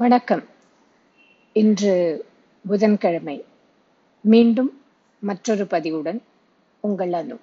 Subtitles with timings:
[0.00, 0.42] வணக்கம்.
[1.52, 1.94] இன்று
[2.68, 3.34] புதன்கிழமை.
[4.32, 4.70] மீண்டும்
[5.28, 6.20] மற்றொரு பதிவுடன்
[6.80, 7.36] உங்கள் அனு.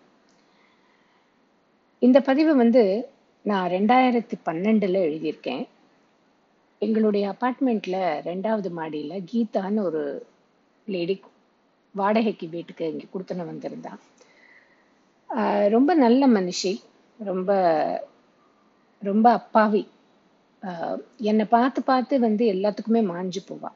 [2.00, 3.10] இந்த பதிவு வந்து
[3.42, 5.68] நான் ரெண்டாயிரத்தி பன்னெண்டில் எழுதியிருக்கேன்.
[6.80, 8.00] எங்களுடைய அப்பார்ட்மெண்ட்டில்
[8.30, 10.04] ரெண்டாவது மாடியில் கீதான்னு ஒரு
[10.96, 11.18] லேடி
[11.92, 14.00] வாடகைக்கு வீட்டுக்கு இங்கே கொடுத்துன்னு வந்திருந்தான்
[15.76, 16.74] ரொம்ப நல்ல மனுஷி.
[17.18, 17.52] ரொம்ப
[19.02, 19.84] ரொம்ப அப்பாவி.
[21.30, 23.70] என்னை பார்த்து பார்த்து வந்து எல்லாத்துக்குமே மாஞ்சு போவா.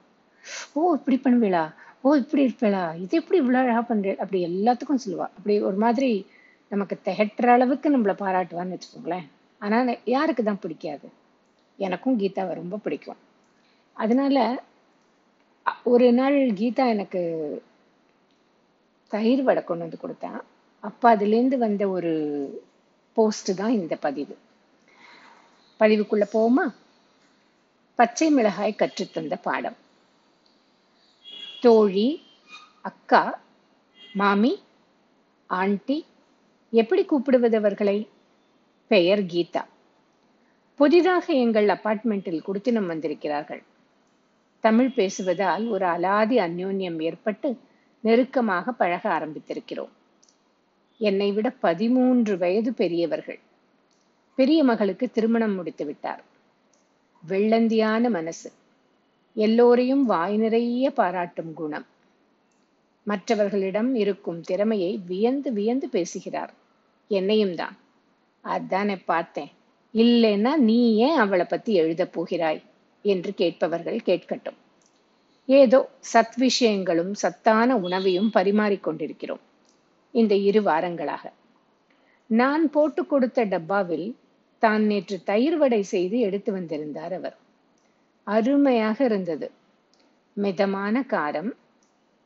[0.73, 1.63] ஓ இப்படி பண்ணுவீளா?
[2.02, 2.84] ஓ இப்படி இருப்பேளா?
[3.03, 4.16] இது எப்படி இவ்வளோ அழகாக பண்ற?
[4.23, 5.27] அப்படி எல்லாத்துக்கும் சொல்லுவா.
[5.38, 6.12] அப்படி ஒரு மாதிரி
[6.72, 9.27] நமக்கு திகட்டுற அளவுக்கு நம்மள பாராட்டுவான்னு வச்சுக்கோங்களேன்.
[9.62, 11.08] ஆனால் யாருக்கு தான் பிடிக்காது?
[11.80, 13.20] எனக்கும் கீதாவை ரொம்ப பிடிக்கும்.
[13.98, 14.38] அதனால
[15.84, 17.22] ஒரு நாள் கீதா எனக்கு
[19.11, 20.31] தயிர் வடை கொண்டு வந்து கொடுத்தா
[20.84, 22.11] அப்போ அதுலேருந்து வந்த ஒரு
[23.17, 24.36] போஸ்ட் தான் இந்த பதிவு.
[25.81, 26.73] பதிவுக்குள்ள போமா
[27.95, 29.77] பச்சை மிளகாய் கற்றுத்தந்த பாடம்.
[31.61, 32.23] தோழி
[32.81, 33.39] அக்கா
[34.14, 34.59] மாமி
[35.47, 36.06] ஆண்டி
[36.72, 38.09] எப்படி கூப்பிடுவது அவர்களை?
[38.88, 39.64] பெயர் கீதா.
[40.75, 43.63] புதிதாக எங்கள் அபார்ட்மெண்ட்டில் குடித்தனம் வந்திருக்கிறார்கள்.
[44.59, 47.59] தமிழ் பேசுவதால் ஒரு அலாதி அந்யோன்யம் ஏற்பட்டு
[48.02, 49.94] நெருக்கமாக பழக ஆரம்பித்திருக்கிறோம்.
[50.97, 53.39] என்னை விட பதிமூன்று வயது பெரியவர்கள்.
[54.42, 56.23] பெரிய மகளுக்கு திருமணம் முடித்து விட்டார்.
[57.30, 58.52] வெள்ளந்தியான மனசு.
[59.34, 61.86] எல்லோரையும் வாய் நிறைய பாராட்டும் குணம்.
[63.03, 66.53] மற்றவர்களிடம் இருக்கும் திறமையை வியந்து வியந்து பேசுகிறார்.
[67.08, 67.78] என்னையும் தான்.
[68.42, 69.52] அதானே பார்த்தேன்.
[69.94, 72.62] இல்லைன்னா நீ ஏன் அவளை பத்தி எழுதப் போகிறாய்?
[73.02, 74.58] என்று கேட்பவர்கள் கேட்கட்டும்.
[75.45, 79.39] ஏதோ சத் விஷயங்களும் சத்தான உணவையும் பரிமாறிக் கொண்டிருக்கிறோம்.
[80.12, 81.31] இந்த இரு வாரங்களாக.
[82.28, 84.16] நான் போட்டு கொடுத்த டப்பாவில்
[84.62, 87.36] தான் நேற்று தயிர் வடை செய்து எடுத்து வந்திருந்தார் அவர்.
[88.28, 89.48] அருமையாக இருந்தது.
[90.38, 91.52] மிதமான காரம்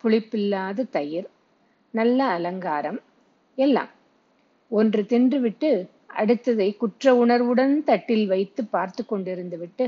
[0.03, 1.27] புளிப்பில்லாத தயிர்
[1.93, 2.99] நல்ல அலங்காரம்
[3.57, 3.91] எல்லாம்.
[4.71, 5.69] ஒன்று தின்றுவிட்டு
[6.15, 9.85] அடுத்ததை குற்ற உணர்வுடன் தட்டில் வைத்து பார்த்து கொண்டிருந்து விட்டு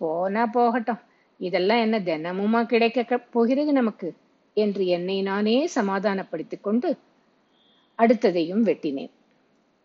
[0.00, 1.02] போனா போகட்டும்.
[1.40, 4.08] இதெல்லாம் என்ன தினமுமா கிடைக்க போகிறது நமக்கு?
[4.56, 6.88] என்று என்னை நானே சமாதானப்படுத்திக் கொண்டு
[7.98, 9.12] அடுத்ததையும் வெட்டினேன்.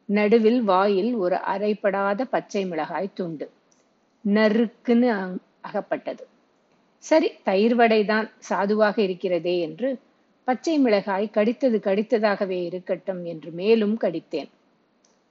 [0.10, 3.52] நடுவில் வாயில் ஒரு அரைப்படாத பச்சை மிளகாய் துண்டு.
[4.26, 5.10] நறுக்குன்னு
[5.62, 6.24] அகப்பட்டது.
[6.98, 10.00] சரி தயிர் வடைதான் சாதுவாக இருக்கிறதே என்று
[10.44, 14.50] பச்சை மிளகாய் கடித்தது கடித்ததாகவே இருக்கட்டும் என்று மேலும் கடித்தேன்.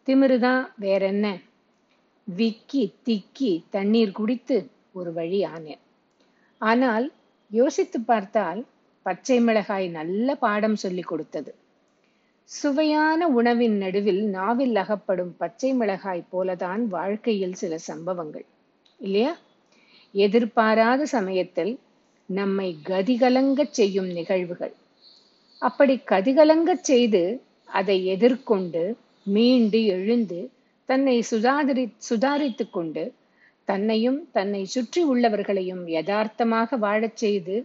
[0.06, 1.26] திமிருதான் வேறென்ன?
[2.24, 5.82] விக்கி திக்கி தண்ணீர் குடித்து ஒரு வழி ஆனேன்.
[6.58, 7.12] ஆனால்
[7.50, 8.66] யோசித்து பார்த்தால்
[9.02, 11.54] பச்சை மிளகாய் நல்ல பாடம் சொல்லிக் கொடுத்தது.
[12.50, 18.46] சுவையான உணவின் நடுவில் நாவில் அகப்படும் பச்சை மிளகாய் போலதான் வாழ்க்கையில் சில சம்பவங்கள்.
[19.00, 19.32] இல்லையா?
[20.14, 21.72] எதிர்பாராத சமயத்தில்
[22.28, 24.74] நம்மை கதிகலங்கச் செய்யும் நிகழ்வுகள்.
[25.62, 27.22] அப்படி கதிகலங்கச் செய்து
[27.70, 28.82] அதை எதிர்கொண்டு
[29.26, 30.40] மீண்டு எழுந்து
[30.88, 33.04] தன்னை சுதாரி சுதாரித்து கொண்டு
[33.68, 37.56] தன்னையும் தன்னை சுற்றி உள்ளவர்களையும் யதார்த்தமாக வாழச் செய்து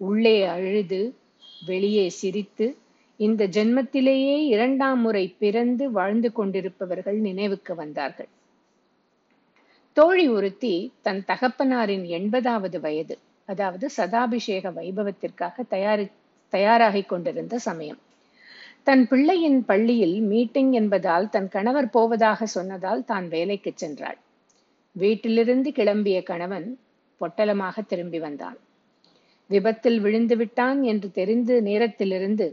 [0.00, 1.00] உள்ளே அழுது
[1.66, 2.66] வெளியே சிரித்து
[3.24, 8.28] இந்த ஜென்மத்திலேயே இரண்டாம் முறை பிறந்து வாழ்ந்து கொண்டிருப்பவர்கள் நினைவுக்கு வந்தார்கள்.
[9.96, 13.18] தோழி ஒருத்தி தன் தகப்பனாரின் எண்பதாவது வயது
[13.48, 16.06] அதாவது சதாபிஷேக வைபவத்திற்காக தயாரி
[16.52, 18.00] தயாராகிக் கொண்டிருந்த சமயம்.
[18.82, 24.18] தன் பிள்ளையின் பள்ளியில் மீட்டிங் என்பதால் தன் கணவர் போவதாக சொன்னதால் தான் வேலைக்கு சென்றாள்.
[24.96, 26.68] வீட்டிலிருந்து கிளம்பிய கணவன்
[27.20, 28.58] பொட்டலமாக திரும்பி வந்தான்.
[29.50, 32.46] விபத்தில் விழுந்து விட்டான் என்று தெரிந்து நேரத்திலிருந்து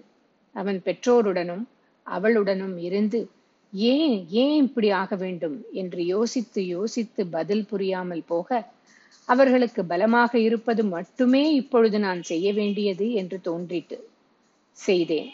[0.59, 1.63] அவன் பெற்றோருடனும்
[2.07, 3.19] அவளுடனும் இருந்து
[3.73, 5.57] ஏன் ஏன் இப்படி ஆக வேண்டும்?
[5.71, 8.49] என்று யோசித்து யோசித்து பதில் புரியாமல் போக
[9.27, 13.97] அவர்களுக்கு பலமாக இருப்பது மட்டுமே இப்பொழுது நான் செய்ய வேண்டியது என்று தோன்றிட்டு
[14.77, 15.29] செய்தேன்.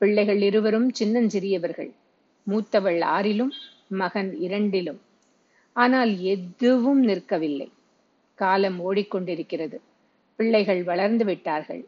[0.00, 1.90] பிள்ளைகள் இருவரும் சின்னஞ்சிறியவர்கள்.
[2.46, 3.54] மூத்தவள் ஆறிலும்
[3.94, 5.00] மகன் இரண்டிலும்.
[5.76, 7.68] ஆனால் எதுவும் நிற்கவில்லை.
[8.38, 9.78] காலம் ஓடிக்கொண்டிருக்கிறது.
[10.38, 11.82] பிள்ளைகள் வளர்ந்து விட்டார்கள்.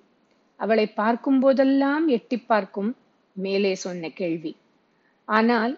[0.60, 2.90] அவளை பார்க்கும் போதெல்லாம் எட்டி பார்க்கும்
[3.36, 4.52] மேலே சொன்ன கேள்வி.
[5.28, 5.74] ஆனால்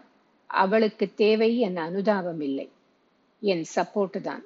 [0.50, 2.66] அவளுக்கு தேவை என் அனுதாபம் இல்லை.
[3.42, 4.42] என் சப்போர்ட் தான்.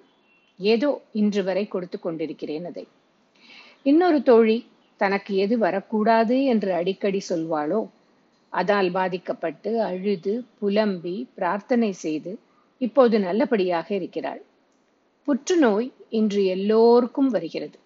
[0.61, 2.85] ஏதோ இன்று வரை கொடுத்து கொண்டிருக்கிறேன் அதை.
[3.83, 4.59] இன்னொரு தோழி
[5.01, 7.81] தனக்கு எது வரக்கூடாது என்று அடிக்கடி சொல்வாளோ
[8.53, 12.33] அதால் பாதிக்கப்பட்டு அழுது புலம்பி பிரார்த்தனை செய்து
[12.81, 14.41] இப்போது நல்லபடியாக இருக்கிறாள்.
[15.29, 17.79] புற்றுநோய் இன்று எல்லோருக்கும் வருகிறது.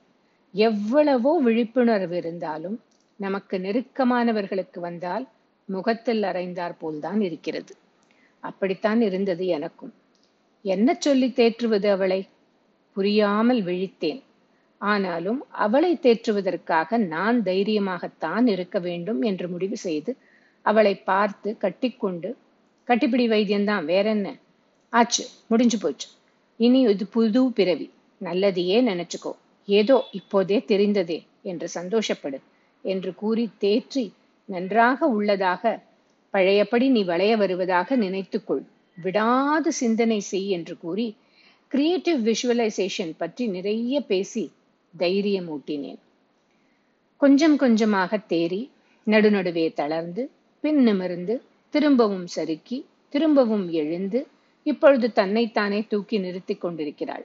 [0.55, 2.81] எவ்வளவோ விழிப்புணர்வு இருந்தாலும்
[3.17, 5.29] நமக்கு நெருக்கமானவர்களுக்கு வந்தால்
[5.69, 7.73] முகத்தில் அறைந்தார் போல்தான் இருக்கிறது.
[8.41, 9.93] அப்படித்தான் இருந்தது எனக்கும்.
[10.64, 12.29] என்ன சொல்லி தேற்றுவது அவளை?
[12.97, 14.23] புரியாமல் விழித்தேன்.
[14.81, 20.17] ஆனாலும் அவளை தேற்றுவதற்காக நான் தைரியமாகத்தான் இருக்க வேண்டும் என்று முடிவு செய்து
[20.62, 22.37] அவளை பார்த்து கட்டிக்கொண்டு
[22.88, 24.29] கட்டிப்பிடி வைத்தியம்தான் வேற என்ன
[24.93, 26.08] ஆச்சு முடிஞ்சு போச்சு.
[26.56, 27.91] இனி இது புது பிறவி.
[28.20, 29.32] நல்லதையே நினைச்சுக்கோ.
[29.78, 32.38] ஏதோ இப்போதே தெரிந்ததே என்று சந்தோஷப்படு
[32.84, 34.05] என்று கூறி தேற்றி
[34.49, 35.72] நன்றாக உள்ளதாக
[36.34, 38.62] பழையபடி நீ வளைய வருவதாக நினைத்துக்கொள்.
[38.99, 41.06] விடாது சிந்தனை செய் என்று கூறி
[41.72, 44.44] கிரியேட்டிவ் விஷுவலைசேஷன் பற்றி நிறைய பேசி
[44.94, 46.00] தைரியமூட்டினேன்.
[47.20, 48.62] கொஞ்சம் கொஞ்சமாக தேறி
[49.06, 50.23] நடுநடுவே தளர்ந்து
[50.64, 51.34] பின் நிமிர்ந்து
[51.75, 52.78] திரும்பவும் சறுக்கி
[53.14, 54.20] திரும்பவும் எழுந்து
[54.66, 57.25] இப்பொழுது தன்னைத்தானே தூக்கி நிறுத்திக் கொண்டிருக்கிறாள்.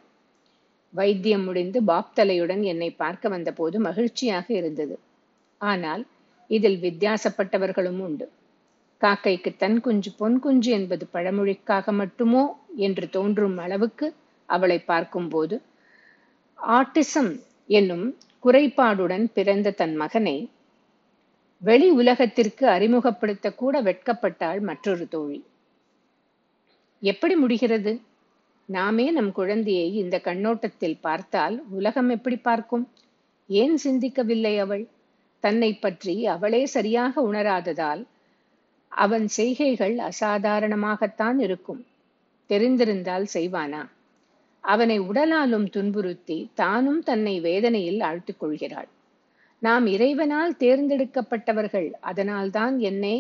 [0.94, 4.96] வைத்தியம் முடிந்து பாப்தலையுடன் என்னை பார்க்க வந்தபோது மகிழ்ச்சியாக இருந்தது.
[5.62, 6.04] ஆனால்
[6.50, 8.26] இதில் வித்தியாசப்பட்டவர்களும் உண்டு.
[9.02, 12.44] காக்கைக்கு தன் குஞ்சு பொன் குஞ்சு என்பது பழமொழிக்காக மட்டுமோ
[12.78, 14.08] என்று தோன்றும் அளவுக்கு
[14.50, 15.56] அவளை பார்க்கும்போது
[16.60, 17.32] ஆட்டிசம்
[17.70, 18.06] என்னும்
[18.44, 20.38] குறைபாடுடன் பிறந்த தன் மகனை
[21.62, 25.40] வெளி உலகத்திற்கு அறிமுகப்படுத்த கூட வெட்கப்பட்டாள் மற்றொரு தோழி.
[27.04, 27.92] எப்படி முடிகிறது?
[28.70, 32.86] நாமே நம் குழந்தையை இந்த கண்ணோட்டத்தில் பார்த்தால் உலகம் எப்படி பார்க்கும்?
[33.50, 34.88] ஏன் சிந்திக்கவில்லை அவள்?
[35.40, 38.02] தன்னை பற்றி அவளே சரியாக உணராததால்
[38.92, 41.86] அவன் செய்கைகள் அசாதாரணமாகத்தான் இருக்கும்.
[42.50, 43.84] தெரிந்திருந்தால் செய்வானா?
[44.64, 48.90] அவனை உடலாலும் துன்புறுத்தி தானும் தன்னை வேதனையில் ஆழ்த்துக் கொள்கிறாள்.
[49.60, 53.16] நாம் இறைவனால் தேர்ந்தெடுக்கப்பட்டவர்கள் அதனால்தான் என்னை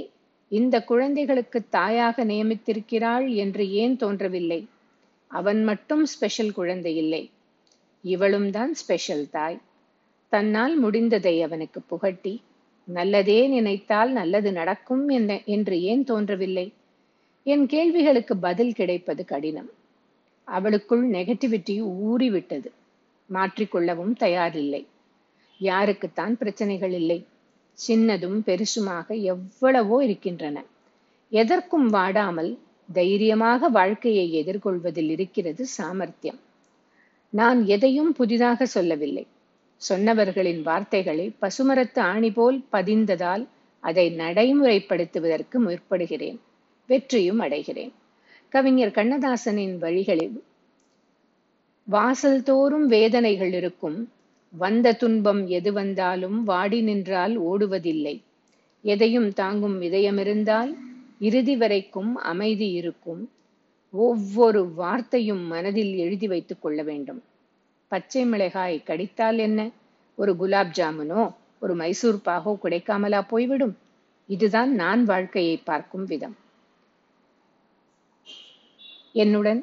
[0.51, 4.61] இந்த குழந்தைகளுக்கு தாயாக நியமித்திருக்கிறாள் என்று ஏன் தோன்றவில்லை?
[5.27, 7.31] அவன் மட்டும் ஸ்பெஷல் குழந்தை இல்லை.
[8.01, 9.61] இவளும் தான் ஸ்பெஷல் தாய்.
[10.29, 12.41] தன்னால் முடிந்ததை அவனுக்கு புகட்டி
[12.87, 16.73] நல்லதே நினைத்தால் நல்லது நடக்கும் என்ன என்று ஏன் தோன்றவில்லை?
[17.43, 19.69] என் கேள்விகளுக்கு பதில் கிடைப்பது கடினம்.
[20.47, 22.71] அவளுக்குள் நெகட்டிவிட்டி ஊறிவிட்டது.
[23.29, 24.85] மாற்றிக்கொள்ளவும் தயாரில்லை.
[25.61, 27.27] யாருக்குத்தான் பிரச்சனைகள் இல்லை.
[27.87, 30.63] சின்னதும் பெருசுமாக எவ்வளவோ இருக்கின்றன.
[31.29, 32.59] எதற்கும் வாடாமல்
[32.93, 36.39] தைரியமாக வாழ்க்கையை எதிர்கொள்வதில் இருக்கிறது சாமர்த்தியம்.
[37.29, 39.27] நான் எதையும் புதிதாக சொல்லவில்லை.
[39.89, 43.47] சொன்னவர்களின் வார்த்தைகளை பசுமரத்து ஆணி போல் பதிந்ததால்
[43.79, 46.39] அதை நடைமுறைப்படுத்துவதற்கு முற்படுகிறேன்.
[46.87, 47.91] வெற்றியும் அடைகிறேன்.
[48.49, 50.43] கவிஞர் கண்ணதாசனின் வழிகளில்
[51.83, 54.11] வாசல் தோறும் வேதனைகள் இருக்கும்.
[54.51, 58.21] வந்த துன்பம் எது வந்தாலும் வாடி நின்றால் ஓடுவதில்லை.
[58.81, 60.75] எதையும் தாங்கும் இதயமிருந்தால்
[61.27, 63.23] இறுதி வரைக்கும் அமைதி இருக்கும்.
[63.91, 67.21] ஒவ்வொரு வார்த்தையும் மனதில் எழுதி வைத்துக் கொள்ள வேண்டும்.
[67.87, 69.69] பச்சை மிளகாய் கடித்தால் என்ன?
[70.15, 71.23] ஒரு குலாப் ஜாமுனோ
[71.59, 73.75] ஒரு மைசூர் பாகோ கிடைக்காமலா போய்விடும்?
[74.29, 76.35] இதுதான் நான் வாழ்க்கையை பார்க்கும் விதம்.
[79.13, 79.61] என்னுடன்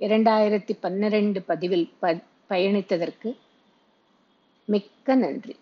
[0.00, 2.12] இரண்டாயிரத்தி பன்னிரண்டு பதிவில் ப
[2.50, 3.30] பயணித்ததற்கு
[4.64, 5.56] மிக்க நன்றி.